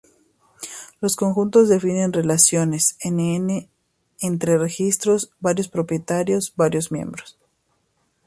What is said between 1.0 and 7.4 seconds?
conjuntos definen relaciones N:N entre registros: varios propietarios, varios miembros.